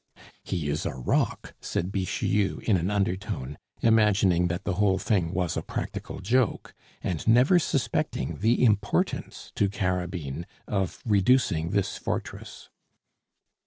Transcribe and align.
"He 0.43 0.67
is 0.67 0.87
a 0.87 0.95
rock!" 0.95 1.53
said 1.61 1.91
Bixiou 1.91 2.59
in 2.61 2.75
an 2.75 2.89
undertone, 2.89 3.59
imagining 3.83 4.47
that 4.47 4.63
the 4.63 4.73
whole 4.81 4.97
thing 4.97 5.31
was 5.31 5.55
a 5.55 5.61
practical 5.61 6.21
joke, 6.21 6.73
and 7.03 7.27
never 7.27 7.59
suspecting 7.59 8.37
the 8.39 8.65
importance 8.65 9.51
to 9.53 9.69
Carabine 9.69 10.47
of 10.67 11.03
reducing 11.05 11.69
this 11.69 11.97
fortress. 11.99 12.69